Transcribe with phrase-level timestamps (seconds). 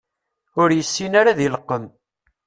[0.61, 1.85] Ur yessin ara ad ileqqem.